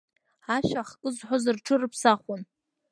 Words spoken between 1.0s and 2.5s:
зҳәоз рҽырыԥсахуан.